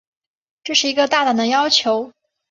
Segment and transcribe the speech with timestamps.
[0.63, 2.11] 这是一个大胆的要求。